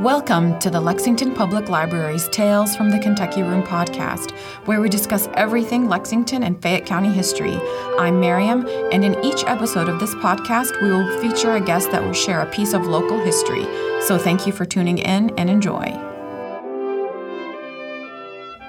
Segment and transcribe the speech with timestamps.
[0.00, 4.30] Welcome to the Lexington Public Library's Tales from the Kentucky Room podcast,
[4.64, 7.60] where we discuss everything Lexington and Fayette County history.
[7.98, 12.02] I'm Miriam, and in each episode of this podcast, we will feature a guest that
[12.02, 13.64] will share a piece of local history.
[14.00, 15.90] So thank you for tuning in and enjoy.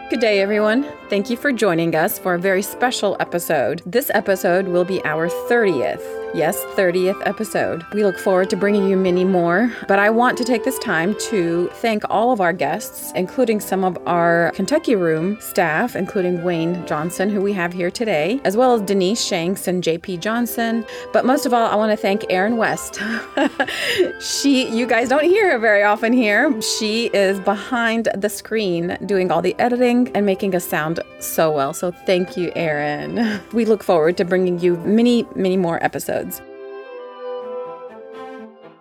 [0.09, 0.85] Good day, everyone.
[1.09, 3.81] Thank you for joining us for a very special episode.
[3.85, 7.85] This episode will be our 30th Yes, 30th episode.
[7.91, 11.13] We look forward to bringing you many more, but I want to take this time
[11.29, 16.87] to thank all of our guests, including some of our Kentucky Room staff, including Wayne
[16.87, 20.85] Johnson, who we have here today, as well as Denise Shanks and JP Johnson.
[21.11, 23.01] But most of all, I want to thank Erin West.
[24.21, 26.61] she, you guys don't hear her very often here.
[26.61, 31.73] She is behind the screen doing all the editing and making us sound so well.
[31.73, 33.41] So thank you, Erin.
[33.51, 36.41] We look forward to bringing you many, many more episodes episodes.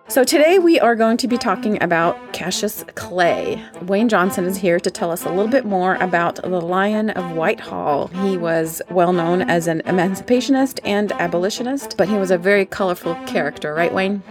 [0.07, 3.63] So, today we are going to be talking about Cassius Clay.
[3.83, 7.31] Wayne Johnson is here to tell us a little bit more about the Lion of
[7.31, 8.07] Whitehall.
[8.07, 13.15] He was well known as an emancipationist and abolitionist, but he was a very colorful
[13.25, 14.21] character, right, Wayne?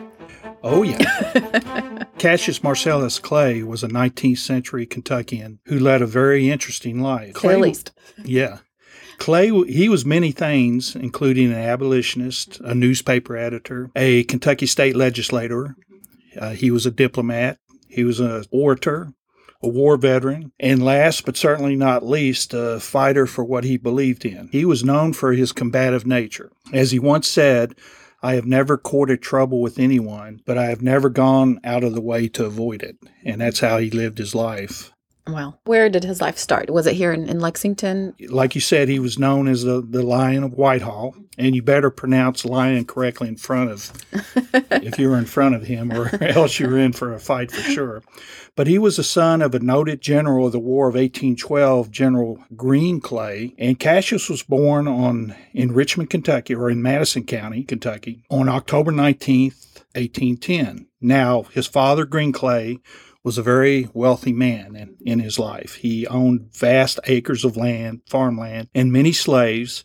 [0.62, 2.04] Oh, yeah.
[2.18, 7.32] Cassius Marcellus Clay was a 19th century Kentuckian who led a very interesting life.
[7.32, 7.92] Clay, at least.
[8.22, 8.58] Yeah.
[9.20, 15.76] Clay, he was many things, including an abolitionist, a newspaper editor, a Kentucky state legislator.
[16.38, 17.58] Uh, he was a diplomat.
[17.86, 19.12] He was an orator,
[19.62, 24.24] a war veteran, and last but certainly not least, a fighter for what he believed
[24.24, 24.48] in.
[24.52, 26.50] He was known for his combative nature.
[26.72, 27.74] As he once said,
[28.22, 32.00] I have never courted trouble with anyone, but I have never gone out of the
[32.00, 32.96] way to avoid it.
[33.22, 34.92] And that's how he lived his life.
[35.32, 36.70] Well, where did his life start?
[36.70, 38.14] Was it here in, in Lexington?
[38.28, 41.90] Like you said, he was known as the, the Lion of Whitehall, and you better
[41.90, 43.92] pronounce lion correctly in front of,
[44.70, 47.50] if you were in front of him, or else you were in for a fight
[47.50, 48.02] for sure.
[48.56, 52.38] But he was the son of a noted general of the War of 1812, General
[52.56, 58.22] Green Clay, and Cassius was born on in Richmond, Kentucky, or in Madison County, Kentucky,
[58.28, 60.86] on October 19th, 1810.
[61.00, 62.78] Now, his father, Green Clay,
[63.22, 65.76] was a very wealthy man in, in his life.
[65.76, 69.84] He owned vast acres of land, farmland, and many slaves.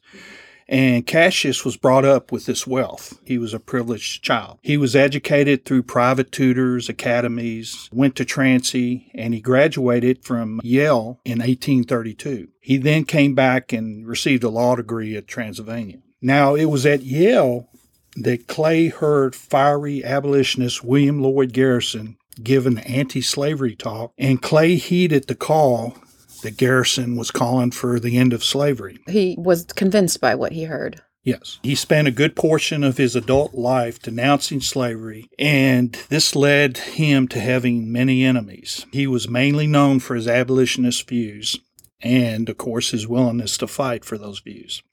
[0.67, 3.19] And Cassius was brought up with this wealth.
[3.23, 4.57] He was a privileged child.
[4.63, 11.19] He was educated through private tutors, academies, went to Transy, and he graduated from Yale
[11.23, 12.47] in 1832.
[12.61, 15.99] He then came back and received a law degree at Transylvania.
[16.19, 17.69] Now, it was at Yale
[18.15, 24.75] that Clay heard fiery abolitionist William Lloyd Garrison give an anti slavery talk, and Clay
[24.75, 25.95] heeded the call
[26.43, 28.99] that Garrison was calling for the end of slavery.
[29.07, 31.01] He was convinced by what he heard.
[31.23, 31.59] Yes.
[31.63, 37.27] He spent a good portion of his adult life denouncing slavery, and this led him
[37.29, 38.85] to having many enemies.
[38.91, 41.59] He was mainly known for his abolitionist views
[41.99, 44.83] and, of course, his willingness to fight for those views.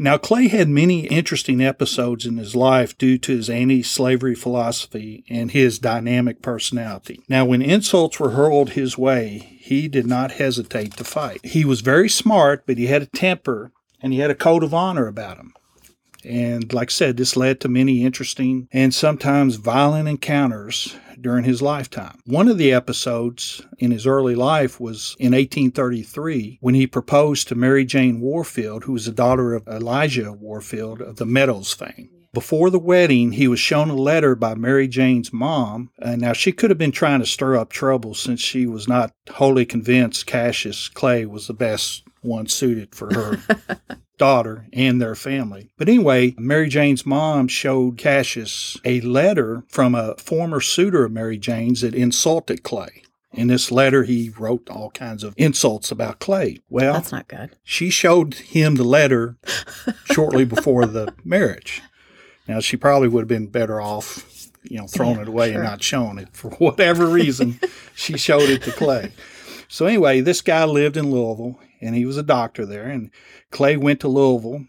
[0.00, 5.24] Now, Clay had many interesting episodes in his life due to his anti slavery philosophy
[5.28, 7.20] and his dynamic personality.
[7.28, 11.44] Now, when insults were hurled his way, he did not hesitate to fight.
[11.44, 14.72] He was very smart, but he had a temper and he had a code of
[14.72, 15.52] honor about him.
[16.24, 21.62] And like I said, this led to many interesting and sometimes violent encounters during his
[21.62, 22.20] lifetime.
[22.24, 27.54] One of the episodes in his early life was in 1833 when he proposed to
[27.54, 32.10] Mary Jane Warfield, who was the daughter of Elijah Warfield of the Meadows fame.
[32.34, 35.90] Before the wedding, he was shown a letter by Mary Jane's mom.
[35.98, 39.12] And now, she could have been trying to stir up trouble since she was not
[39.30, 43.38] wholly convinced Cassius Clay was the best one suited for her
[44.18, 45.70] daughter and their family.
[45.76, 51.38] But anyway, Mary Jane's mom showed Cassius a letter from a former suitor of Mary
[51.38, 53.02] Jane's that insulted Clay.
[53.32, 56.58] In this letter, he wrote all kinds of insults about Clay.
[56.68, 57.56] Well, that's not good.
[57.62, 59.36] She showed him the letter
[60.04, 61.82] shortly before the marriage.
[62.46, 65.60] Now, she probably would have been better off, you know, throwing yeah, it away sure.
[65.60, 67.60] and not showing it for whatever reason.
[67.94, 69.12] she showed it to Clay.
[69.68, 72.84] So anyway, this guy lived in Louisville and he was a doctor there.
[72.84, 73.10] And
[73.50, 74.66] Clay went to Louisville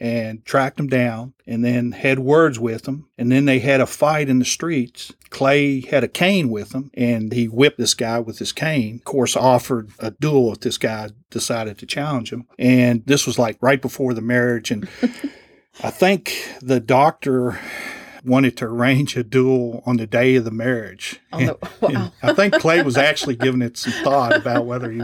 [0.00, 3.06] and tracked him down and then had words with him.
[3.18, 5.12] And then they had a fight in the streets.
[5.28, 8.96] Clay had a cane with him and he whipped this guy with his cane.
[8.96, 12.46] Of course, offered a duel if this guy decided to challenge him.
[12.58, 14.70] And this was like right before the marriage.
[14.70, 14.88] And
[15.82, 17.58] I think the doctor
[18.24, 21.20] wanted to arrange a duel on the day of the marriage.
[21.32, 22.12] Oh, and, wow.
[22.22, 25.02] I think Clay was actually giving it some thought about whether he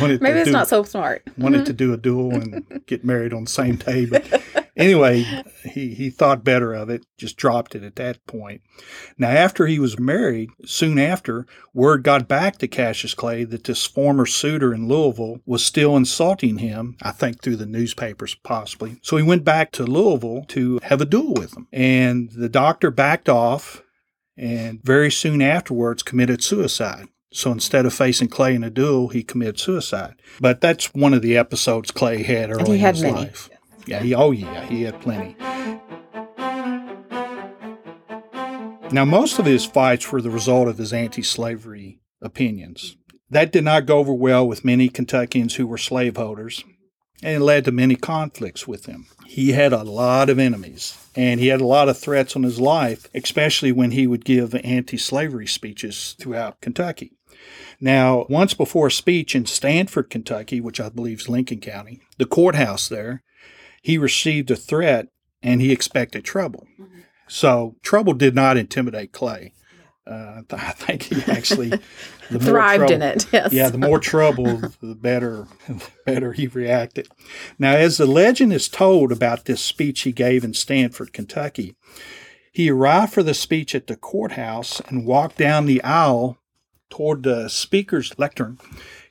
[0.00, 1.22] wanted maybe it's do, not so smart.
[1.38, 1.64] Wanted mm-hmm.
[1.66, 4.42] to do a duel and get married on the same day, but
[4.76, 5.24] anyway,
[5.64, 8.62] he, he thought better of it, just dropped it at that point.
[9.18, 13.86] Now, after he was married, soon after, word got back to Cassius Clay that this
[13.86, 18.98] former suitor in Louisville was still insulting him, I think through the newspapers possibly.
[19.02, 21.68] So he went back to Louisville to have a duel with him.
[21.72, 23.82] And the doctor backed off
[24.36, 27.08] and very soon afterwards committed suicide.
[27.32, 30.14] So instead of facing Clay in a duel, he committed suicide.
[30.40, 33.14] But that's one of the episodes Clay had early in his many.
[33.14, 33.50] life.
[33.86, 35.36] Yeah, he, oh yeah, he had plenty.
[38.92, 42.96] Now, most of his fights were the result of his anti slavery opinions.
[43.30, 46.64] That did not go over well with many Kentuckians who were slaveholders,
[47.22, 49.06] and it led to many conflicts with them.
[49.26, 52.60] He had a lot of enemies, and he had a lot of threats on his
[52.60, 57.12] life, especially when he would give anti slavery speeches throughout Kentucky.
[57.80, 62.24] Now, once before a speech in Stanford, Kentucky, which I believe is Lincoln County, the
[62.24, 63.22] courthouse there,
[63.86, 65.06] he received a threat
[65.44, 66.66] and he expected trouble.
[67.28, 69.52] So, trouble did not intimidate Clay.
[70.04, 71.70] Uh, I think he actually
[72.28, 73.26] Thrived in it.
[73.32, 73.52] Yes.
[73.52, 77.06] yeah, the more trouble, the better, the better he reacted.
[77.60, 81.76] Now, as the legend is told about this speech he gave in Stanford, Kentucky,
[82.50, 86.38] he arrived for the speech at the courthouse and walked down the aisle
[86.90, 88.58] toward the speaker's lectern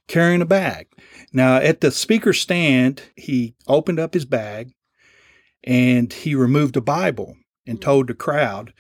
[0.07, 0.87] carrying a bag.
[1.35, 4.71] Now, at the speaker's stand, he opened up his bag
[5.65, 7.35] and he removed a Bible
[7.67, 7.83] and mm-hmm.
[7.83, 8.71] told the crowd,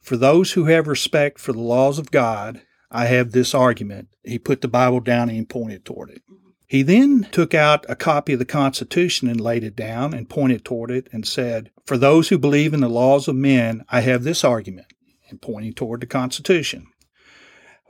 [0.00, 2.62] For those who have respect for the laws of God,
[2.92, 4.10] I have this argument.
[4.22, 6.22] He put the Bible down and pointed toward it.
[6.30, 6.50] Mm-hmm.
[6.68, 10.64] He then took out a copy of the Constitution and laid it down and pointed
[10.64, 14.22] toward it and said, For those who believe in the laws of men, I have
[14.22, 14.92] this argument,
[15.28, 16.86] and pointing toward the Constitution.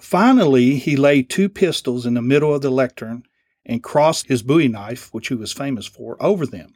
[0.01, 3.23] Finally, he laid two pistols in the middle of the lectern
[3.67, 6.73] and crossed his bowie knife, which he was famous for, over them,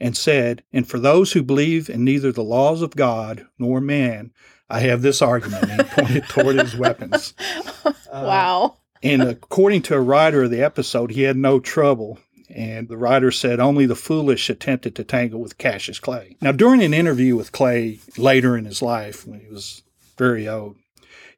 [0.00, 4.32] and said, And for those who believe in neither the laws of God nor man,
[4.68, 7.34] I have this argument, and he pointed toward his weapons.
[8.12, 8.64] wow.
[8.64, 12.18] Uh, and according to a writer of the episode, he had no trouble.
[12.48, 16.36] And the writer said only the foolish attempted to tangle with Cassius Clay.
[16.40, 19.82] Now, during an interview with Clay later in his life, when he was
[20.18, 20.76] very old,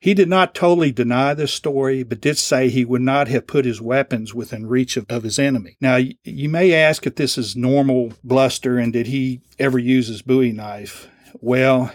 [0.04, 3.64] he did not totally deny this story, but did say he would not have put
[3.64, 5.78] his weapons within reach of, of his enemy.
[5.80, 10.20] Now, you may ask if this is normal bluster and did he ever use his
[10.20, 11.08] bowie knife?
[11.40, 11.90] Well,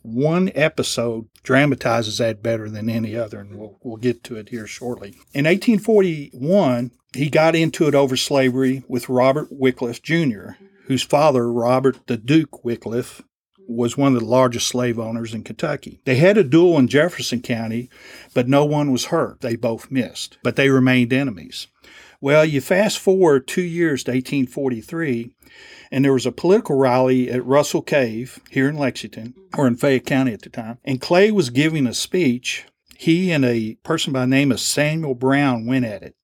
[0.00, 4.66] one episode dramatizes that better than any other, and we'll, we'll get to it here
[4.66, 5.10] shortly.
[5.34, 10.52] In 1841, he got into it over slavery with Robert Wickliffe Jr.,
[10.86, 13.20] whose father, Robert the Duke Wickliffe,
[13.74, 16.00] was one of the largest slave owners in Kentucky.
[16.04, 17.90] They had a duel in Jefferson County,
[18.34, 19.40] but no one was hurt.
[19.40, 21.68] They both missed, but they remained enemies.
[22.20, 25.32] Well, you fast forward two years to 1843,
[25.90, 30.06] and there was a political rally at Russell Cave here in Lexington, or in Fayette
[30.06, 32.66] County at the time, and Clay was giving a speech.
[32.96, 36.14] He and a person by the name of Samuel Brown went at it.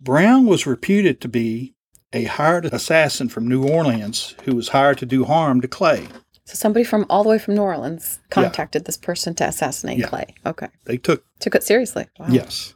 [0.00, 1.74] Brown was reputed to be
[2.12, 6.08] a hired assassin from New Orleans who was hired to do harm to Clay.
[6.48, 10.06] So somebody from all the way from New Orleans contacted this person to assassinate Yeah.
[10.08, 10.34] Clay.
[10.46, 10.68] Okay.
[10.86, 12.06] They took Took it seriously.
[12.18, 12.28] Wow.
[12.30, 12.74] Yes.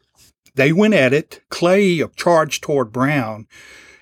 [0.54, 1.40] They went at it.
[1.48, 3.46] Clay charged toward Brown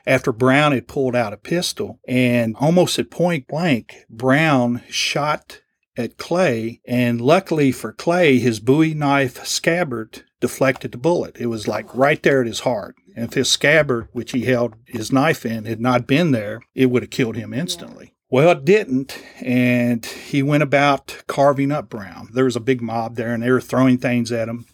[0.05, 2.01] after Brown had pulled out a pistol.
[2.09, 5.61] And almost at point blank, Brown shot
[5.97, 6.81] at Clay.
[6.85, 11.37] And luckily for Clay, his bowie knife scabbard deflected the bullet.
[11.39, 12.97] It was like right there at his heart.
[13.15, 16.87] And if his scabbard, which he held his knife in, had not been there, it
[16.87, 18.15] would have killed him instantly.
[18.33, 22.29] Well, it didn't, and he went about carving up Brown.
[22.33, 24.67] There was a big mob there, and they were throwing things at him.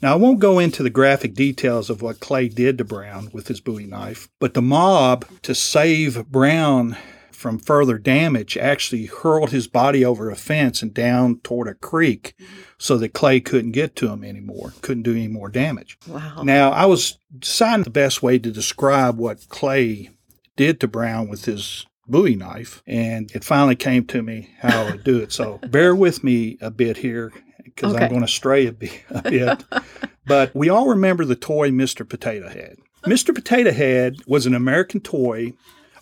[0.00, 3.48] Now, I won't go into the graphic details of what Clay did to Brown with
[3.48, 6.96] his bowie knife, but the mob, to save Brown
[7.30, 12.34] from further damage, actually hurled his body over a fence and down toward a creek
[12.78, 15.98] so that Clay couldn't get to him anymore, couldn't do any more damage.
[16.08, 16.44] Wow.
[16.44, 20.08] Now, I was deciding the best way to describe what Clay
[20.56, 24.90] did to Brown with his bowie knife, and it finally came to me how I
[24.90, 25.32] would do it.
[25.32, 27.32] So bear with me a bit here
[27.64, 28.04] because Okay.
[28.04, 29.64] I'm going to stray a bit, a bit.
[30.24, 32.08] But we all remember the toy Mr.
[32.08, 32.76] Potato Head.
[33.04, 33.34] Mr.
[33.34, 35.54] Potato Head was an American toy.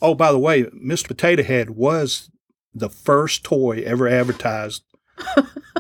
[0.03, 1.09] Oh, by the way, Mr.
[1.09, 2.31] Potato Head was
[2.75, 4.83] the first toy ever advertised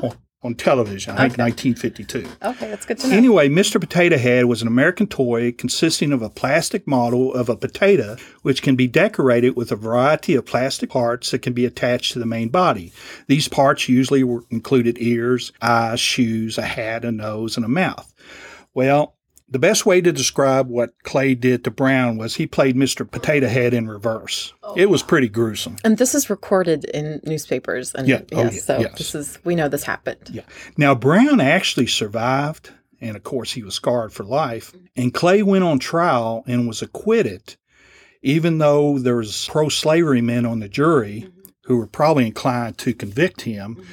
[0.02, 2.26] on, on television, I think 1952.
[2.42, 3.16] Okay, that's good to know.
[3.16, 3.78] Anyway, Mr.
[3.78, 8.62] Potato Head was an American toy consisting of a plastic model of a potato, which
[8.62, 12.26] can be decorated with a variety of plastic parts that can be attached to the
[12.26, 12.90] main body.
[13.26, 18.12] These parts usually were included ears, eyes, shoes, a hat, a nose, and a mouth.
[18.73, 19.16] Well,
[19.50, 23.09] The best way to describe what Clay did to Brown was he played Mr.
[23.11, 24.52] Potato Head in reverse.
[24.62, 24.75] Oh.
[24.76, 25.76] it was pretty gruesome.
[25.83, 27.92] And this is recorded in newspapers.
[27.95, 28.21] And Yeah.
[28.33, 28.61] Oh, yes, Oh, yeah.
[28.61, 28.99] so Yes.
[28.99, 30.30] this is we know this happened.
[30.30, 30.42] Yeah.
[30.76, 34.73] Now, Brown actually survived, and of course, he was scarred for life.
[34.95, 37.57] And Clay went on trial and was acquitted,
[38.23, 41.40] even though there was pro slavery men on the jury mm-hmm.
[41.64, 43.75] who were probably inclined to convict him.
[43.76, 43.85] Mm-hmm.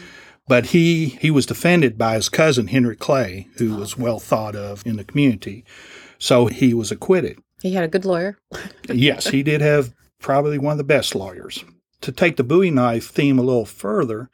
[0.47, 4.85] But he, he was defended by his cousin, Henry Clay, who was well thought of
[4.85, 5.65] in the community.
[6.19, 7.39] So he was acquitted.
[7.61, 8.37] He had a good lawyer.
[8.89, 11.63] yes, he did have probably one of the best lawyers.
[12.01, 14.29] To take the Bowie knife theme a little further,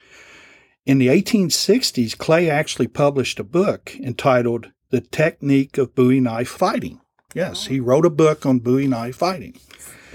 [0.86, 7.00] in the 1860s, Clay actually published a book entitled The Technique of Bowie Knife Fighting.
[7.34, 9.58] Yes, he wrote a book on Bowie knife fighting.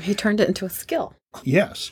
[0.00, 1.14] He turned it into a skill.
[1.42, 1.90] Yes.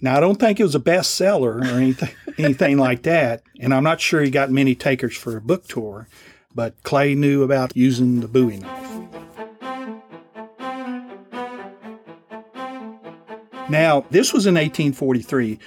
[0.00, 3.84] Now, I don't think it was a bestseller or anything, anything like that, and I'm
[3.84, 6.08] not sure he got many takers for a book tour,
[6.54, 8.86] but Clay knew about using the Bowie knife.
[13.68, 15.58] Now, this was in 1843.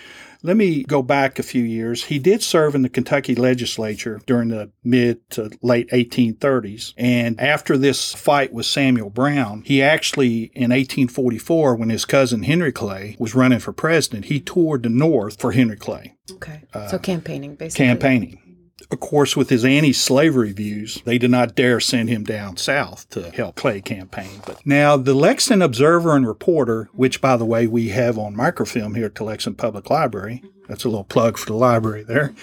[0.42, 2.06] Let me go back a few years.
[2.06, 6.94] He did serve in the Kentucky legislature during the mid to late 1830s.
[6.98, 12.72] And after this fight with Samuel Brown, he actually, in 1844, when his cousin Henry
[12.72, 16.62] Clay was running for president, he toured the North for Henry Clay, Okay.
[16.74, 17.86] Uh, so campaigning, basically.
[17.86, 18.49] campaigning.
[18.92, 23.10] Of course, with his anti slavery views, they did not dare send him down south
[23.12, 24.42] to help Clay campaign.
[24.46, 28.96] But now, the Lexington Observer and Reporter, which, by the way, we have on microfilm
[28.96, 32.34] here at the Lexington Public Library, that's a little plug for the library there.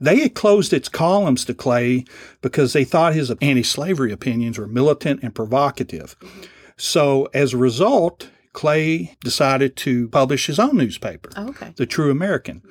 [0.00, 2.04] They had closed its columns to Clay
[2.40, 6.16] because they thought his anti slavery opinions were militant and provocative.
[6.76, 11.72] So, as a result, Clay decided to publish his own newspaper Oh, okay.
[11.76, 12.62] the True American.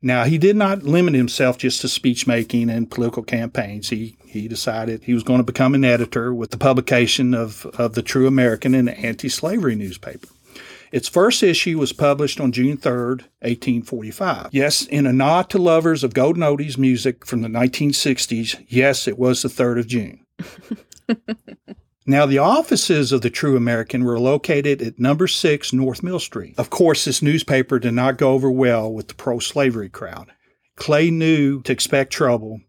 [0.00, 3.88] Now, he did not limit himself just to speech making and political campaigns.
[3.88, 7.94] He he decided he was going to become an editor with the publication of, of
[7.94, 10.28] the True American, an anti slavery newspaper.
[10.92, 14.48] Its first issue was published on June 3rd, 1845.
[14.52, 19.18] Yes, in a nod to lovers of Golden Oldies music from the 1960s, yes, it
[19.18, 20.24] was the 3rd of June.
[22.08, 26.54] Now, the offices of the True American were located at number six North Mill Street.
[26.56, 30.32] Of course, this newspaper did not go over well with the pro slavery crowd.
[30.74, 32.62] Clay knew to expect trouble,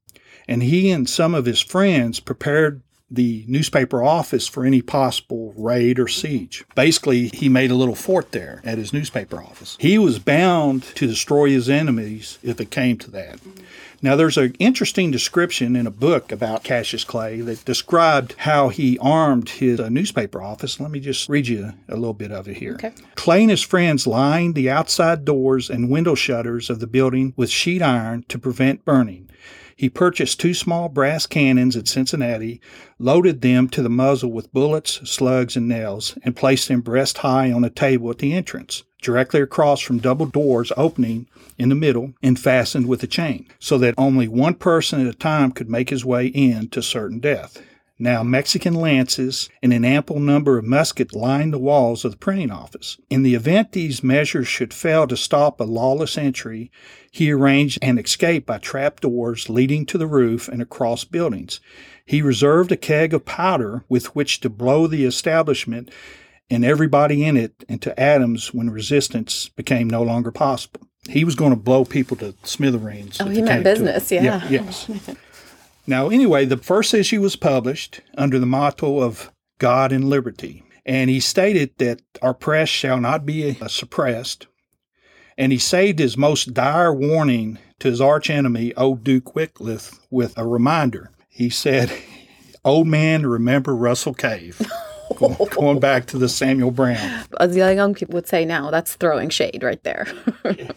[0.50, 6.00] and he and some of his friends prepared the newspaper office for any possible raid
[6.00, 6.66] or siege.
[6.76, 9.78] Basically, he made a little fort there at his newspaper office.
[9.80, 13.40] He was bound to destroy his enemies if it came to that.
[14.02, 18.98] Now, there's an interesting description in a book about Cassius Clay that described how he
[19.00, 20.80] armed his uh, newspaper office.
[20.80, 22.76] Let me just read you a little bit of it here.
[22.76, 22.94] Okay.
[23.16, 27.50] Clay and his friends lined the outside doors and window shutters of the building with
[27.50, 29.29] sheet iron to prevent burning.
[29.80, 32.60] He purchased two small brass cannons at Cincinnati,
[33.00, 37.50] loaded them to the muzzle with bullets, slugs, and nails, and placed them breast high
[37.50, 42.12] on a table at the entrance, directly across from double doors opening in the middle
[42.22, 45.92] and fastened with a chain, so that only one person at a time could make
[45.92, 47.64] his way in to certain death.
[48.02, 52.50] Now, Mexican lances and an ample number of muskets lined the walls of the printing
[52.50, 52.98] office.
[53.10, 56.72] In the event these measures should fail to stop a lawless entry,
[57.12, 61.60] he arranged an escape by trap doors leading to the roof and across buildings.
[62.06, 65.92] He reserved a keg of powder with which to blow the establishment
[66.50, 70.88] and everybody in it into atoms when resistance became no longer possible.
[71.10, 73.20] He was going to blow people to smithereens.
[73.20, 73.74] Oh, he meant came to it.
[73.74, 74.48] business, yeah.
[74.50, 74.90] yes.
[75.90, 80.64] Now, anyway, the first issue was published under the motto of God and liberty.
[80.86, 84.46] And he stated that our press shall not be uh, suppressed.
[85.36, 90.46] And he saved his most dire warning to his archenemy, old Duke Wickliffe, with a
[90.46, 91.10] reminder.
[91.28, 91.92] He said,
[92.64, 94.62] Old man, remember Russell Cave.
[95.16, 97.24] going, going back to the Samuel Brown.
[97.40, 100.08] As the young people would say now, that's throwing shade right there.
[100.46, 100.72] If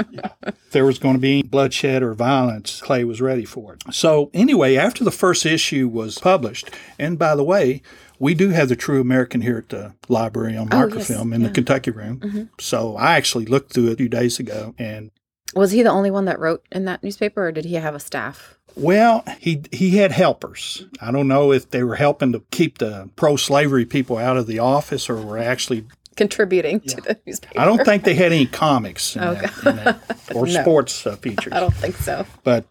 [0.71, 3.95] there was going to be bloodshed or violence, Clay was ready for it.
[3.95, 7.83] So, anyway, after the first issue was published, and by the way,
[8.19, 11.43] we do have the True American here at the library on Oh, yes, microfilm in
[11.43, 11.51] the.
[11.51, 12.21] Kentucky room.
[12.21, 12.43] Mm-hmm.
[12.59, 15.11] So, I actually looked through it a few days ago, and
[15.55, 18.01] Was he the only one that wrote in that newspaper, or did he have a
[18.01, 18.59] staff?
[18.75, 20.87] well, he he had helpers.
[21.01, 24.59] I don't know if they were helping to keep the pro-slavery people out of the
[24.61, 25.85] office, or were actually.
[26.17, 27.59] Contributing to the newspaper.
[27.59, 29.47] I don't think they had any comics in Okay.
[29.47, 30.01] that, in that,
[30.35, 30.61] or No.
[30.63, 31.53] sports uh, features.
[31.55, 32.27] I don't think so.
[32.45, 32.67] But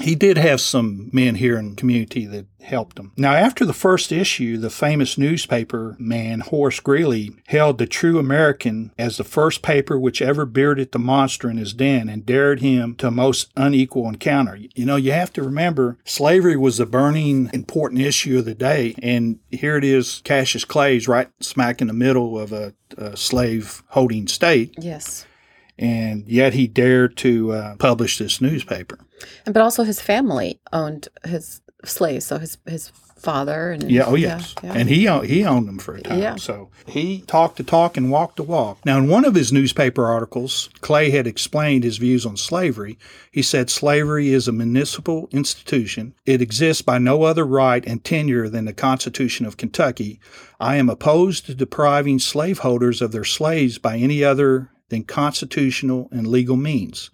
[0.00, 3.12] he did have some men here in the community that helped him.
[3.16, 8.92] Now, after the first issue, the famous newspaper man Horace Greeley held the True American
[8.98, 12.94] as the first paper which ever bearded the monster in his den and dared him
[12.96, 14.56] to a most unequal encounter.
[14.56, 18.94] You know, you have to remember slavery was the burning important issue of the day,
[19.02, 23.82] and here it is, Cassius Clay's right smack in the middle of a, a slave
[23.88, 24.74] holding state.
[24.78, 25.26] Yes
[25.78, 28.98] and yet he dared to uh, publish this newspaper.
[29.46, 34.14] And but also, his family owned his slaves, so his his father and yeah, oh
[34.14, 34.78] yes, yeah, yeah.
[34.78, 36.20] and he owned, he owned them for a time.
[36.20, 36.36] Yeah.
[36.36, 38.84] So he talked the talk and walked the walk.
[38.84, 42.98] Now, in one of his newspaper articles, Clay had explained his views on slavery.
[43.30, 46.14] He said slavery is a municipal institution.
[46.26, 50.20] It exists by no other right and tenure than the Constitution of Kentucky.
[50.60, 56.26] I am opposed to depriving slaveholders of their slaves by any other than constitutional and
[56.26, 57.10] legal means.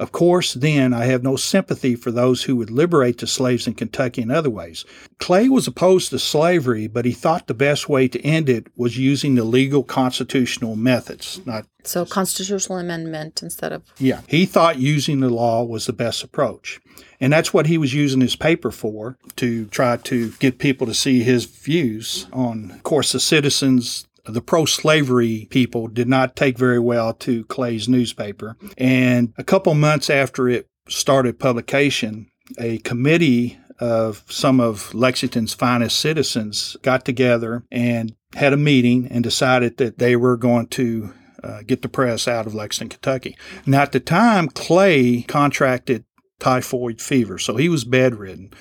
[0.00, 3.74] Of course, then, I have no sympathy for those who would liberate the slaves in
[3.74, 4.84] Kentucky in other ways.
[5.18, 8.96] Clay was opposed to slavery, but he thought the best way to end it was
[8.96, 15.20] using the legal constitutional methods, not so constitutional amendment instead of Yeah, he thought using
[15.20, 16.80] the law was the best approach.
[17.20, 20.94] And that's what he was using his paper for to try to get people to
[20.94, 26.58] see his views on of course the citizens the pro slavery people did not take
[26.58, 28.56] very well to Clay's newspaper.
[28.76, 36.00] And a couple months after it started publication, a committee of some of Lexington's finest
[36.00, 41.62] citizens got together and had a meeting and decided that they were going to uh,
[41.66, 43.36] get the press out of Lexington, Kentucky.
[43.64, 46.04] Now, at the time, Clay contracted
[46.40, 48.52] typhoid fever, so he was bedridden.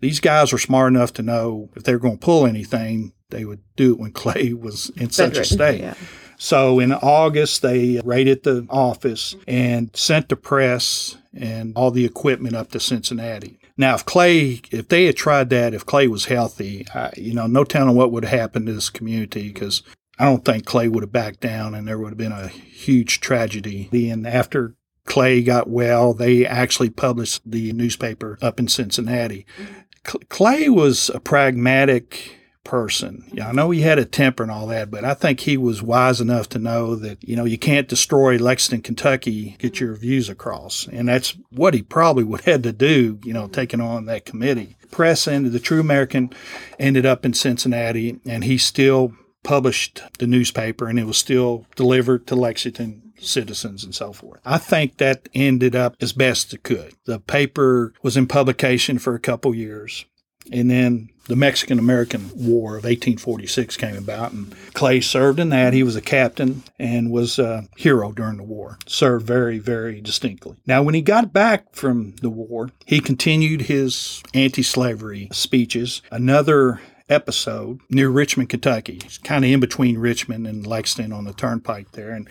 [0.00, 3.44] These guys were smart enough to know if they were going to pull anything, they
[3.44, 5.80] would do it when Clay was in such a state.
[5.80, 5.94] Yeah.
[6.36, 12.54] So in August, they raided the office and sent the press and all the equipment
[12.54, 13.58] up to Cincinnati.
[13.76, 17.46] Now, if Clay, if they had tried that, if Clay was healthy, I, you know,
[17.46, 19.82] no telling what would have happened to this community because
[20.18, 23.20] I don't think Clay would have backed down and there would have been a huge
[23.20, 23.88] tragedy.
[23.90, 24.76] Then after
[25.06, 29.44] Clay got well, they actually published the newspaper up in Cincinnati.
[29.58, 30.18] Mm-hmm.
[30.28, 33.24] Clay was a pragmatic person.
[33.32, 35.82] Yeah, I know he had a temper and all that, but I think he was
[35.82, 40.28] wise enough to know that, you know, you can't destroy Lexington, Kentucky, get your views
[40.28, 40.88] across.
[40.88, 44.24] And that's what he probably would have had to do, you know, taking on that
[44.24, 44.76] committee.
[44.90, 46.30] Press ended, the True American
[46.78, 52.26] ended up in Cincinnati, and he still published the newspaper and it was still delivered
[52.26, 54.40] to Lexington citizens and so forth.
[54.44, 56.94] I think that ended up as best it could.
[57.04, 60.04] The paper was in publication for a couple years.
[60.52, 65.72] And then the Mexican American War of 1846 came about, and Clay served in that.
[65.72, 70.56] He was a captain and was a hero during the war, served very, very distinctly.
[70.66, 76.02] Now, when he got back from the war, he continued his anti slavery speeches.
[76.10, 79.00] Another episode near Richmond, Kentucky.
[79.04, 82.10] It's kind of in between Richmond and Lexington on the turnpike there.
[82.10, 82.28] And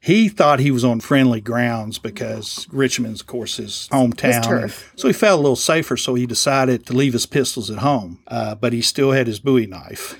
[0.00, 4.42] he thought he was on friendly grounds because Richmond's, of course, his hometown.
[4.96, 8.18] so he felt a little safer, so he decided to leave his pistols at home.
[8.26, 10.18] Uh, but he still had his Bowie knife.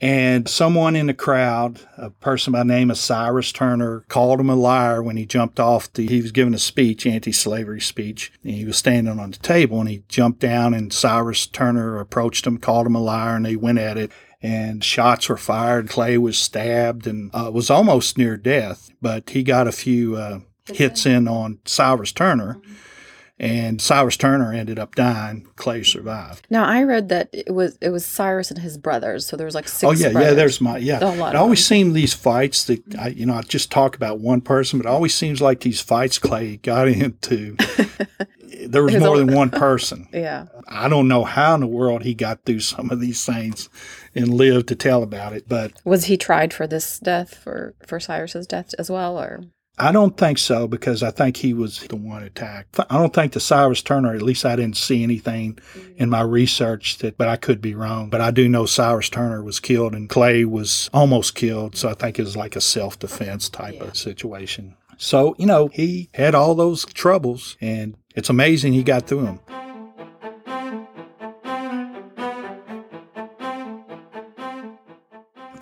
[0.00, 4.50] And someone in the crowd, a person by the name of Cyrus Turner, called him
[4.50, 8.32] a liar when he jumped off the, he was giving a speech, anti-slavery speech.
[8.42, 12.46] And he was standing on the table and he jumped down and Cyrus Turner approached
[12.46, 14.10] him, called him a liar, and they went at it.
[14.42, 15.88] And shots were fired.
[15.88, 20.40] Clay was stabbed and uh, was almost near death, but he got a few uh,
[20.66, 22.56] hits in on Cyrus Turner.
[22.56, 22.74] Mm-hmm
[23.38, 25.48] and Cyrus Turner ended up dying.
[25.56, 26.46] Clay survived.
[26.50, 29.54] Now I read that it was it was Cyrus and his brothers, so there was
[29.54, 29.82] like six.
[29.84, 30.30] Oh yeah, brothers.
[30.30, 30.34] yeah.
[30.34, 31.28] There's my yeah.
[31.30, 34.78] It always seemed these fights that I, you know I just talk about one person,
[34.78, 37.56] but it always seems like these fights Clay got into.
[38.66, 40.08] there was more than one person.
[40.12, 40.46] yeah.
[40.68, 43.68] I don't know how in the world he got through some of these things
[44.14, 45.48] and lived to tell about it.
[45.48, 49.42] But was he tried for this death for for Cyrus's death as well, or?
[49.76, 52.78] I don't think so because I think he was the one attacked.
[52.78, 55.96] I don't think the Cyrus Turner, at least I didn't see anything mm.
[55.96, 58.08] in my research that, but I could be wrong.
[58.08, 61.76] But I do know Cyrus Turner was killed and Clay was almost killed.
[61.76, 63.84] So I think it was like a self defense type yeah.
[63.84, 64.76] of situation.
[64.96, 69.40] So, you know, he had all those troubles and it's amazing he got through them.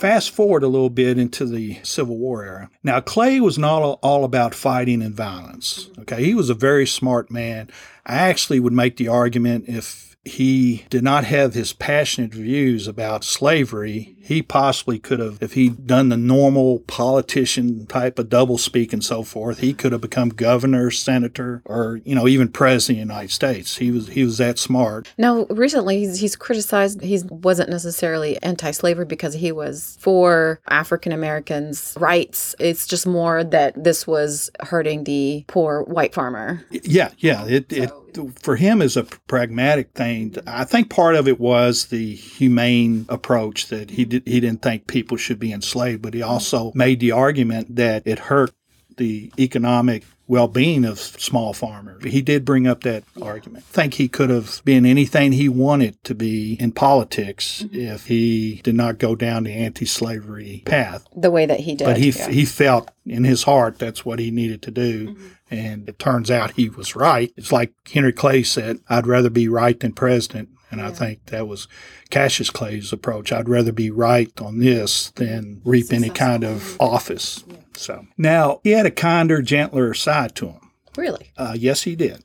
[0.02, 2.70] Fast forward a little bit into the Civil War era.
[2.82, 5.90] Now, Clay was not all about fighting and violence.
[5.96, 7.70] Okay, he was a very smart man.
[8.04, 13.24] I actually would make the argument if he did not have his passionate views about
[13.24, 19.04] slavery, he possibly could have, if he'd done the normal politician type of doublespeak and
[19.04, 23.14] so forth, he could have become governor, senator, or you know even president of the
[23.14, 23.76] United States.
[23.78, 25.12] He was he was that smart.
[25.18, 27.02] Now, recently he's, he's criticized.
[27.02, 32.54] He wasn't necessarily anti-slavery because he was for African Americans' rights.
[32.60, 36.64] It's just more that this was hurting the poor white farmer.
[36.70, 37.44] Yeah, yeah.
[37.46, 37.82] It so.
[37.82, 37.92] it
[38.40, 40.34] for him is a pragmatic thing.
[40.46, 44.86] I think part of it was the humane approach that he did, he didn't think
[44.86, 48.52] people should be enslaved, but he also made the argument that it hurt
[48.96, 52.02] the economic well-being of small farmers.
[52.04, 53.66] He did bring up that argument.
[53.68, 57.78] I think he could have been anything he wanted to be in politics mm-hmm.
[57.78, 61.06] if he did not go down the anti-slavery path.
[61.14, 61.84] The way that he did.
[61.84, 62.30] But he yeah.
[62.30, 65.08] he felt in his heart that's what he needed to do.
[65.08, 65.26] Mm-hmm.
[65.50, 67.30] And it turns out he was right.
[67.36, 70.48] It's like Henry Clay said, I'd rather be right than president.
[70.72, 70.88] And yeah.
[70.88, 71.68] I think that was
[72.10, 73.30] Cassius Clay's approach.
[73.32, 76.04] I'd rather be right on this than reap Successful.
[76.04, 77.44] any kind of office.
[77.46, 77.56] Yeah.
[77.74, 80.70] So now he had a kinder, gentler side to him.
[80.96, 81.30] Really?
[81.36, 82.24] Uh, yes, he did.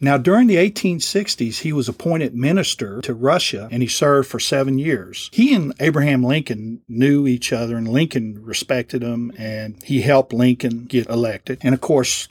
[0.00, 4.76] Now, during the 1860s, he was appointed minister to Russia and he served for seven
[4.76, 5.30] years.
[5.32, 10.86] He and Abraham Lincoln knew each other and Lincoln respected him and he helped Lincoln
[10.86, 11.60] get elected.
[11.62, 12.26] And of course,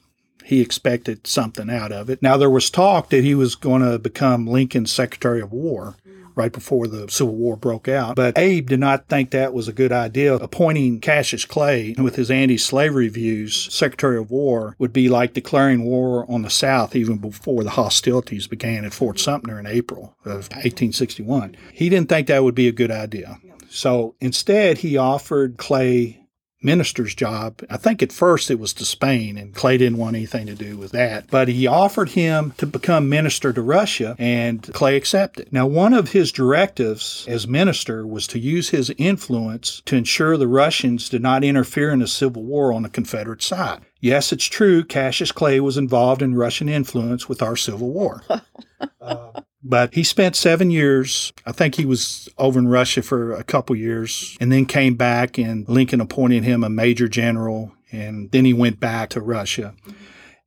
[0.46, 2.22] he expected something out of it.
[2.22, 5.96] Now, there was talk that he was going to become Lincoln's Secretary of War
[6.36, 8.16] right before the Civil War broke out.
[8.16, 10.36] But Abe did not think that was a good idea.
[10.36, 15.84] Appointing Cassius Clay with his anti slavery views, Secretary of War, would be like declaring
[15.84, 20.50] war on the South even before the hostilities began at Fort Sumter in April of
[20.50, 21.56] 1861.
[21.74, 23.40] He didn't think that would be a good idea.
[23.70, 26.21] So instead, he offered Clay
[26.62, 27.62] minister's job.
[27.70, 30.78] I think at first it was to Spain, and Clay didn't want anything to do
[30.78, 31.30] with that.
[31.30, 35.52] But he offered him to become minister to Russia, and Clay accepted.
[35.52, 40.48] Now, one of his directives as minister was to use his influence to ensure the
[40.48, 43.82] Russians did not interfere in the Civil War on the Confederate side.
[44.00, 48.24] Yes, it's true, Cassius Clay was involved in Russian influence with our Civil War.
[49.02, 51.34] uh, but he spent seven years.
[51.46, 55.38] I think he was over in Russia for a couple years and then came back,
[55.38, 57.74] and Lincoln appointed him a major general.
[57.92, 59.76] And then he went back to Russia.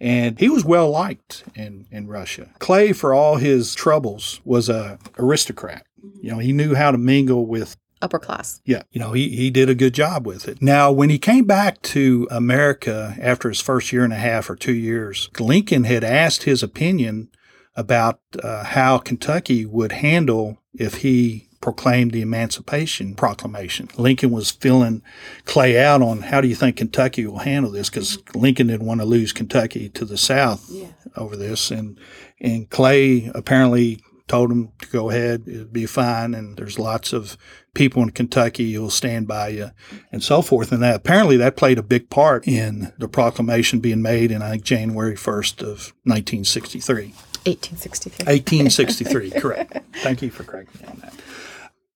[0.01, 2.51] And he was well liked in, in Russia.
[2.59, 5.87] Clay, for all his troubles, was a aristocrat.
[6.21, 8.61] You know, he knew how to mingle with upper class.
[8.65, 10.61] Yeah, you know, he, he did a good job with it.
[10.61, 14.57] Now, when he came back to America after his first year and a half or
[14.57, 17.31] two years, Lincoln had asked his opinion
[17.77, 23.89] about uh, how Kentucky would handle if he proclaimed the Emancipation Proclamation.
[23.97, 25.03] Lincoln was filling
[25.47, 29.01] Clay out on how do you think Kentucky will handle this because Lincoln didn't want
[29.01, 30.89] to lose Kentucky to the South yeah.
[31.17, 31.99] over this, and
[32.39, 37.37] and Clay apparently told him to go ahead, it'd be fine, and there's lots of
[37.75, 39.71] people in Kentucky who'll stand by you,
[40.11, 40.73] and so forth.
[40.73, 44.51] And that apparently that played a big part in the proclamation being made in I
[44.51, 47.15] think January 1st of 1963.
[47.45, 48.25] 1863.
[48.25, 49.79] 1863, correct.
[49.97, 51.15] Thank you for correcting me on that.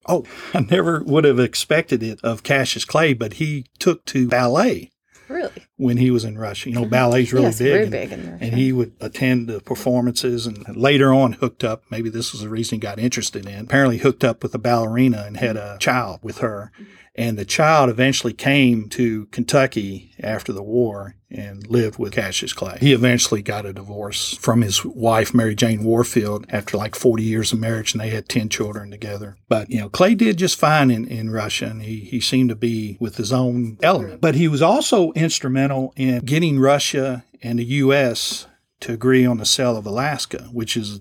[0.07, 4.91] Oh, I never would have expected it of Cassius Clay, but he took to ballet.
[5.29, 5.58] Really?
[5.79, 6.69] When he was in Russia.
[6.69, 7.83] You know, ballet's really yes, big.
[7.83, 11.85] And, big in And he would attend the performances and later on hooked up.
[11.89, 13.61] Maybe this was the reason he got interested in.
[13.61, 16.73] Apparently hooked up with a ballerina and had a child with her.
[17.19, 22.79] And the child eventually came to Kentucky after the war and lived with Cassius Clay.
[22.81, 27.53] He eventually got a divorce from his wife, Mary Jane Warfield, after like 40 years
[27.53, 29.37] of marriage, and they had 10 children together.
[29.49, 32.55] But, you know, Clay did just fine in, in Russia, and he, he seemed to
[32.55, 34.21] be with his own element.
[34.21, 38.47] But he was also instrumental in getting Russia and the U.S.
[38.81, 41.01] to agree on the sale of Alaska, which is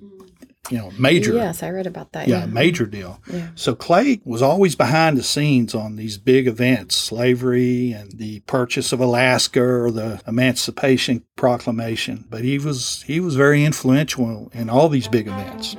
[0.69, 1.34] you know, major.
[1.34, 2.27] Yes, I read about that.
[2.27, 2.45] Yeah, yeah.
[2.45, 3.19] major deal.
[3.32, 3.49] Yeah.
[3.56, 8.91] So Clay was always behind the scenes on these big events, slavery and the purchase
[8.91, 12.25] of Alaska or the Emancipation Proclamation.
[12.30, 15.75] But he was he was very influential in all these big events.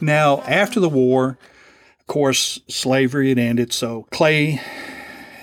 [0.00, 1.38] Now, after the war,
[1.98, 3.72] of course, slavery had ended.
[3.72, 4.60] So Clay,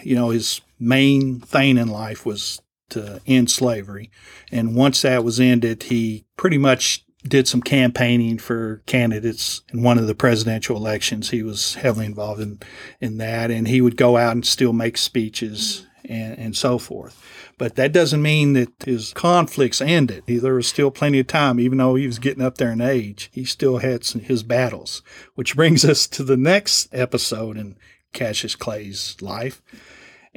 [0.03, 4.11] you know, his main thing in life was to end slavery.
[4.51, 9.97] And once that was ended, he pretty much did some campaigning for candidates in one
[9.97, 11.29] of the presidential elections.
[11.29, 12.59] He was heavily involved in,
[13.01, 16.13] in that, and he would go out and still make speeches mm-hmm.
[16.13, 17.21] and, and so forth.
[17.57, 20.23] But that doesn't mean that his conflicts ended.
[20.27, 23.29] There was still plenty of time, even though he was getting up there in age.
[23.33, 25.01] He still had some, his battles,
[25.33, 27.77] which brings us to the next episode in
[28.13, 29.61] Cassius Clay's life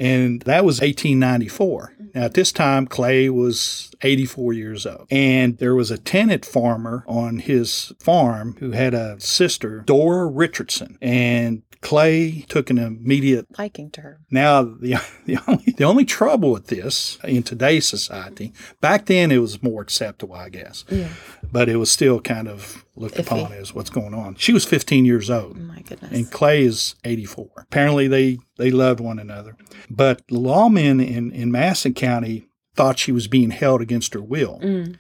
[0.01, 1.95] And that was 1894.
[2.15, 5.07] Now, at this time, Clay was 84 years old.
[5.11, 10.99] And there was a tenant farmer on his farm who had a sister, Dora Richardson.
[11.03, 14.21] And Clay took an immediate liking to her.
[14.31, 19.39] Now, the, the only the only trouble with this in today's society, back then it
[19.39, 20.85] was more acceptable, I guess.
[20.91, 21.09] Yeah.
[21.51, 23.27] But it was still kind of looked Iffy.
[23.27, 24.35] upon as what's going on.
[24.37, 26.13] She was 15 years old Oh my goodness.
[26.13, 27.49] and Clay is 84.
[27.57, 29.57] Apparently, they, they loved one another.
[29.89, 34.61] But lawmen in, in Madison County thought she was being held against her will.
[34.63, 34.97] Mm.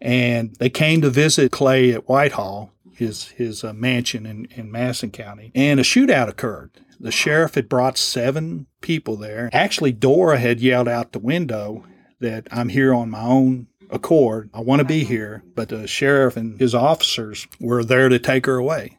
[0.00, 5.10] And they came to visit Clay at Whitehall, his, his uh, mansion in, in Madison
[5.10, 6.80] County, and a shootout occurred.
[6.98, 9.50] The sheriff had brought seven people there.
[9.52, 11.84] Actually, Dora had yelled out the window
[12.20, 14.50] that I'm here on my own accord.
[14.54, 15.42] I want to be here.
[15.54, 18.98] But the sheriff and his officers were there to take her away.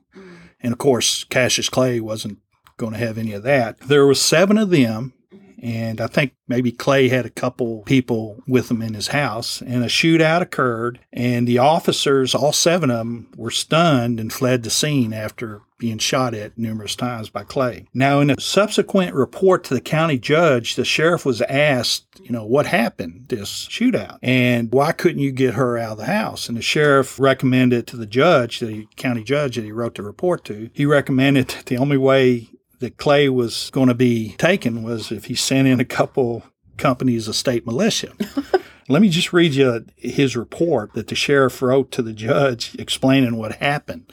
[0.60, 2.40] And of course, Cassius Clay wasn't
[2.78, 3.80] going to have any of that.
[3.80, 5.14] There were seven of them,
[5.62, 9.84] and I think maybe Clay had a couple people with him in his house, and
[9.84, 14.70] a shootout occurred, and the officers, all seven of them, were stunned and fled the
[14.70, 17.86] scene after being shot at numerous times by Clay.
[17.93, 22.46] Now, in a subsequent report to the county judge, the sheriff was asked, you know,
[22.46, 26.50] what happened, this shootout, and why couldn't you get her out of the house?
[26.50, 30.43] And the sheriff recommended to the judge, the county judge that he wrote the report
[30.46, 35.12] to, he recommended that the only way that Clay was going to be taken was
[35.12, 36.44] if he sent in a couple
[36.78, 38.13] companies of state militia.
[38.90, 43.36] Let me just read you his report that the sheriff wrote to the judge explaining
[43.36, 44.12] what happened.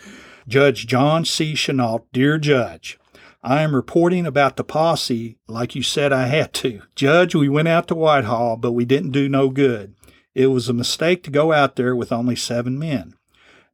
[0.49, 1.55] Judge John C.
[1.55, 2.99] Chenault, dear judge,
[3.43, 6.83] I am reporting about the posse like you said I had to.
[6.97, 9.95] Judge, we went out to Whitehall, but we didn't do no good.
[10.35, 13.15] It was a mistake to go out there with only seven men.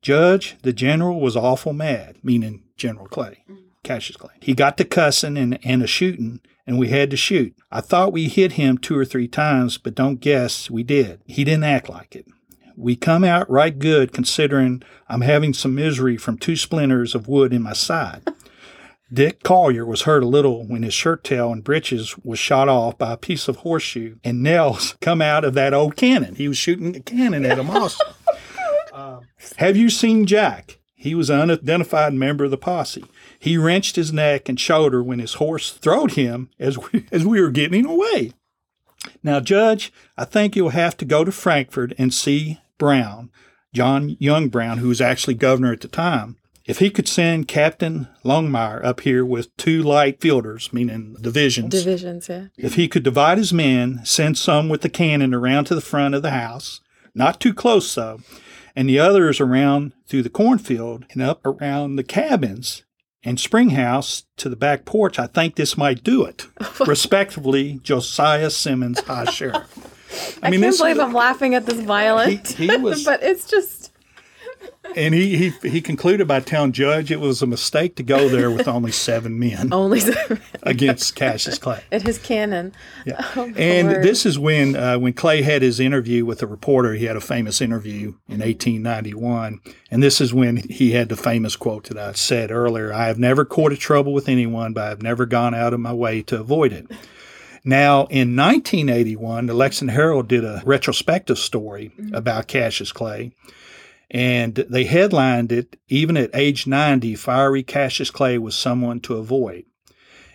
[0.02, 3.44] Judge, the general was awful mad, meaning General Clay.
[3.48, 3.69] Mm-hmm.
[3.90, 4.30] Cassius Clay.
[4.40, 7.56] He got to cussing and, and a shooting, and we had to shoot.
[7.72, 11.20] I thought we hit him two or three times, but don't guess we did.
[11.26, 12.26] He didn't act like it.
[12.76, 17.52] We come out right good considering I'm having some misery from two splinters of wood
[17.52, 18.22] in my side.
[19.12, 22.96] Dick Collier was hurt a little when his shirt tail and breeches was shot off
[22.96, 26.36] by a piece of horseshoe, and nails come out of that old cannon.
[26.36, 28.04] He was shooting a cannon at him also.
[28.92, 29.20] Uh,
[29.56, 30.78] have you seen Jack?
[30.94, 33.04] He was an unidentified member of the posse.
[33.40, 37.40] He wrenched his neck and shoulder when his horse throwed him as we, as we
[37.40, 38.32] were getting away.
[39.22, 43.30] Now, Judge, I think you'll have to go to Frankfort and see Brown,
[43.72, 46.36] John Young Brown, who was actually governor at the time.
[46.66, 52.28] If he could send Captain Longmire up here with two light fielders, meaning divisions, Divisions,
[52.28, 52.48] yeah.
[52.58, 56.14] if he could divide his men, send some with the cannon around to the front
[56.14, 56.82] of the house,
[57.14, 58.20] not too close though,
[58.76, 62.84] and the others around through the cornfield and up around the cabins
[63.22, 66.46] and Springhouse to the back porch, I think this might do it.
[66.86, 69.86] Respectively, Josiah Simmons, High Sheriff.
[70.42, 70.80] I, mean, this is.
[70.80, 72.48] can't believe I'm laughing at this violent.
[72.48, 73.79] He- he was- but it's just
[74.96, 78.50] And he, he he concluded by telling Judge it was a mistake to go there
[78.50, 80.00] with only seven men only
[80.62, 81.82] against Cassius Clay.
[81.92, 82.72] at his cannon.
[83.06, 83.24] Yeah.
[83.36, 84.02] Oh, and Lord.
[84.02, 86.94] this is when uh, when Clay had his interview with a reporter.
[86.94, 91.54] He had a famous interview in 1891, and this is when he had the famous
[91.54, 95.02] quote that I said earlier: "I have never courted trouble with anyone, but I have
[95.02, 96.90] never gone out of my way to avoid it."
[97.64, 103.32] Now, in 1981, the Lexington Herald did a retrospective story about Cassius Clay,
[104.10, 109.64] and they headlined it, Even at age 90, fiery Cassius Clay was someone to avoid.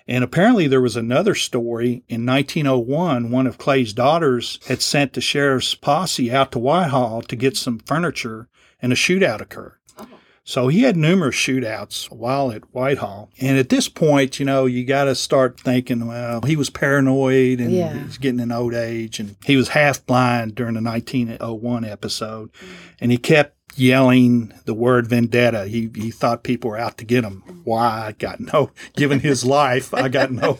[0.07, 3.31] And apparently, there was another story in 1901.
[3.31, 7.79] One of Clay's daughters had sent the sheriff's posse out to Whitehall to get some
[7.79, 8.47] furniture,
[8.81, 9.79] and a shootout occurred.
[9.97, 10.15] Uh-huh.
[10.43, 13.31] So he had numerous shootouts while at Whitehall.
[13.41, 17.59] And at this point, you know, you got to start thinking, well, he was paranoid
[17.59, 18.03] and Yeah.
[18.03, 19.19] he's getting an old age.
[19.19, 22.53] And he was half blind during the 1901 episode.
[22.53, 22.67] Mm.
[23.01, 25.67] And he kept yelling the word vendetta.
[25.67, 27.61] He, he thought people were out to get him.
[27.63, 28.07] Why?
[28.07, 30.59] I got no, given his life, I got no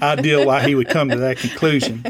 [0.00, 2.04] idea why he would come to that conclusion.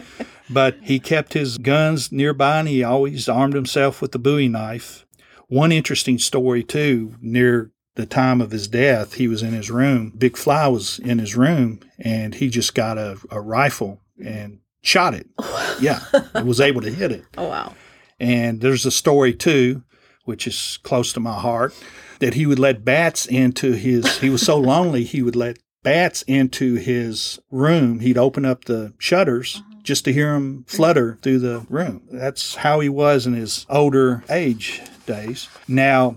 [0.51, 5.07] But he kept his guns nearby and he always armed himself with the bowie knife.
[5.49, 10.13] One interesting story, too, near the time of his death, he was in his room.
[10.17, 15.15] Big Fly was in his room and he just got a, a rifle and shot
[15.15, 15.29] it.
[15.81, 15.99] Yeah,
[16.45, 17.25] was able to hit it.
[17.37, 17.75] Oh wow.
[18.21, 19.83] And there's a story too,
[20.25, 21.75] which is close to my heart,
[22.19, 24.19] that he would let bats into his.
[24.19, 28.01] He was so lonely, he would let bats into his room.
[28.01, 32.03] He'd open up the shutters just to hear them flutter through the room.
[32.11, 35.49] That's how he was in his older age days.
[35.69, 36.17] Now,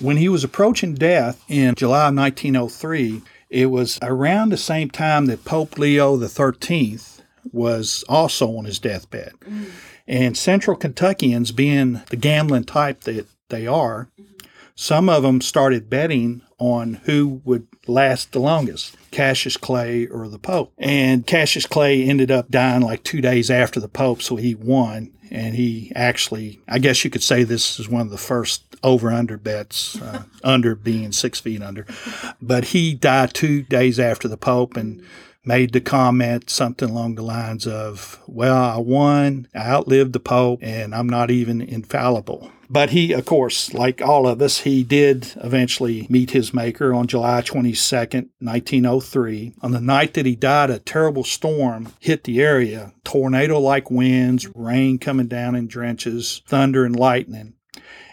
[0.00, 5.26] when he was approaching death in July of 1903, It was around the same time
[5.26, 6.98] that Pope Leo XIII
[7.52, 9.34] was also on his deathbed.
[9.48, 9.70] Mm.
[10.06, 14.08] And Central Kentuckians, being the gambling type that they are,
[14.74, 18.96] some of them started betting on who would last the longest.
[19.10, 20.72] Cassius Clay or the Pope.
[20.78, 25.12] And Cassius Clay ended up dying like two days after the Pope, so he won.
[25.30, 29.10] And he actually, I guess you could say this is one of the first over
[29.10, 31.86] under bets, uh, under being six feet under.
[32.42, 35.04] But he died two days after the Pope and
[35.44, 40.60] made the comment something along the lines of, Well, I won, I outlived the Pope,
[40.62, 42.50] and I'm not even infallible.
[42.70, 47.06] But he, of course, like all of us, he did eventually meet his maker on
[47.06, 49.54] July 22nd, 1903.
[49.62, 54.48] On the night that he died, a terrible storm hit the area tornado like winds,
[54.54, 57.54] rain coming down in drenches, thunder and lightning.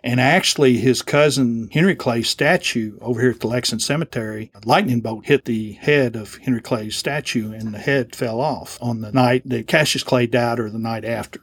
[0.03, 5.01] And actually, his cousin Henry Clay's statue over here at the Lexington Cemetery, a lightning
[5.01, 9.11] bolt hit the head of Henry Clay's statue and the head fell off on the
[9.11, 11.41] night that Cassius Clay died or the night after.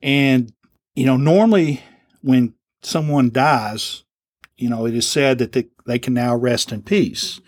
[0.00, 0.52] And,
[0.94, 1.82] you know, normally
[2.22, 4.04] when someone dies,
[4.56, 7.40] you know, it is said that they, they can now rest in peace.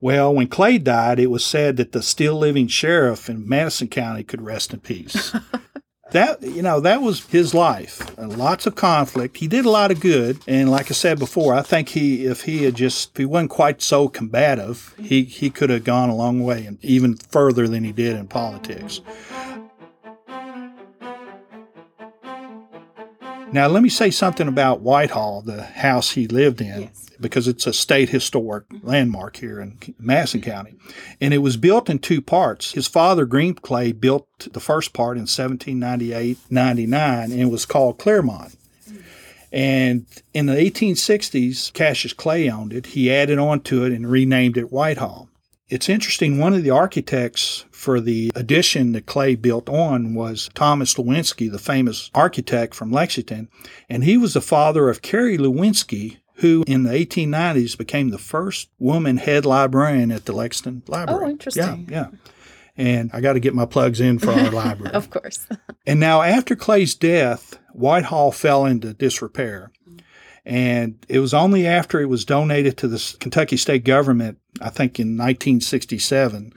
[0.00, 4.22] Well, when Clay died, it was said that the still living sheriff in Madison County
[4.22, 5.34] could rest in peace.
[6.14, 8.00] that you know that was his life.
[8.18, 9.36] Lots of conflict.
[9.36, 10.38] He did a lot of good.
[10.46, 13.50] And like i said before i think he if he had just if he wasn't
[13.50, 17.84] quite so combative he he could have gone a long way and even further than
[17.84, 19.00] he did in politics
[23.54, 27.10] Now, let me say something about Whitehall, the house he lived in, yes.
[27.20, 28.84] because it's a state historic mm-hmm.
[28.84, 30.74] landmark here in Madison County.
[31.20, 32.72] And it was built in two parts.
[32.72, 37.96] His father, Green Clay, built the first part in 1798 99 and it was called
[37.96, 38.56] Clermont.
[39.52, 42.86] And in the 1860s, Cassius Clay owned it.
[42.86, 45.28] He added on to it and renamed it Whitehall.
[45.68, 50.94] It's interesting, one of the architects for the addition that Clay built on was Thomas
[50.94, 53.48] Lewinski, the famous architect from Lexington,
[53.88, 58.68] and he was the father of Carrie Lewinski, who in the 1890s became the first
[58.78, 61.24] woman head librarian at the Lexington Library.
[61.24, 61.88] Oh, interesting.
[61.90, 62.18] Yeah, yeah.
[62.76, 64.92] And I got to get my plugs in for our library.
[64.94, 65.46] of course.
[65.86, 69.70] and now, after Clay's death, Whitehall fell into disrepair.
[70.44, 75.00] And it was only after it was donated to the Kentucky state government, I think
[75.00, 76.52] in 1967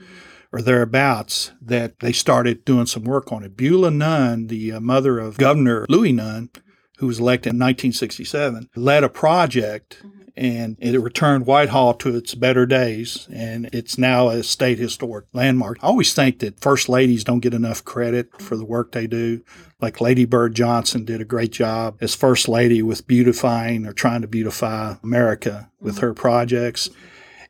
[0.52, 3.56] or thereabouts, that they started doing some work on it.
[3.56, 6.50] Beulah Nunn, the uh, mother of Governor Louis Nunn,
[6.98, 10.02] who was elected in 1967, led a project
[10.38, 15.78] and it returned Whitehall to its better days, and it's now a state historic landmark.
[15.82, 19.42] I always think that first ladies don't get enough credit for the work they do.
[19.80, 24.22] Like Lady Bird Johnson did a great job as first lady with beautifying or trying
[24.22, 26.88] to beautify America with her projects.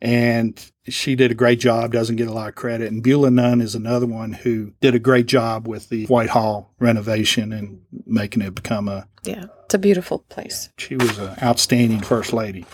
[0.01, 0.59] And
[0.91, 2.91] she did a great job, doesn't get a lot of credit.
[2.91, 7.53] And Beulah Nunn is another one who did a great job with the Whitehall renovation
[7.53, 10.71] and making it become a yeah, it's a beautiful place.
[10.79, 12.65] She was an outstanding first lady.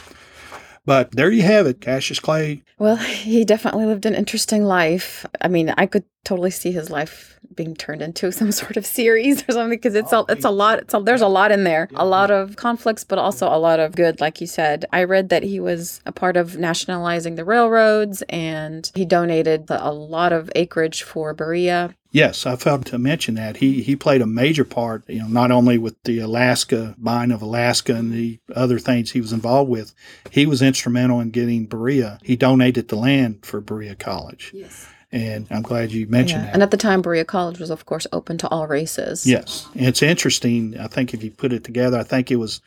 [0.87, 2.63] But there you have it, Cassius Clay.
[2.79, 5.27] Well, he definitely lived an interesting life.
[5.41, 9.43] I mean, I could totally see his life being turned into some sort of series
[9.49, 10.81] or something because it's a, oh, it's a lot.
[10.81, 13.81] It's a, there's a lot in there, a lot of conflicts, but also a lot
[13.81, 14.21] of good.
[14.21, 18.91] Like you said, I read that he was a part of nationalizing the railroads and
[18.95, 23.83] he donated a lot of acreage for Berea Yes, I failed to mention that he
[23.83, 25.03] he played a major part.
[25.09, 29.21] You know, not only with the Alaska buying of Alaska and the other things he
[29.21, 29.93] was involved with,
[30.31, 32.21] he was instrumental in getting Berea.
[32.23, 34.53] He donated the land for Berea College.
[34.55, 34.87] Yes.
[35.11, 36.47] And I'm glad you mentioned yeah.
[36.47, 36.55] that.
[36.55, 39.27] And at the time, Berea College was, of course, open to all races.
[39.27, 39.69] Yes.
[39.75, 40.79] And it's interesting.
[40.79, 42.61] I think if you put it together, I think it was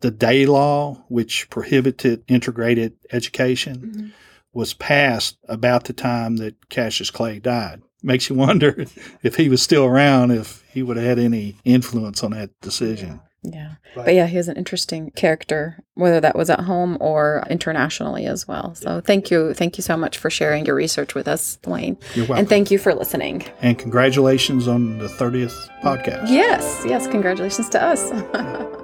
[0.00, 4.06] the Day Law, which prohibited integrated education, mm-hmm.
[4.52, 8.86] was passed about the time that Cassius Clay died makes you wonder
[9.22, 13.20] if he was still around, if he would have had any influence on that decision.
[13.42, 13.72] Yeah.
[13.94, 18.46] But yeah, he was an interesting character, whether that was at home or internationally as
[18.46, 18.74] well.
[18.76, 19.52] So thank you.
[19.52, 22.00] Thank you so much for sharing your research with us, Dwayne.
[22.14, 22.36] You're welcome.
[22.38, 23.44] And thank you for listening.
[23.60, 26.30] And congratulations on the 30th podcast.
[26.30, 26.84] Yes.
[26.86, 27.08] Yes.
[27.08, 28.78] Congratulations to us.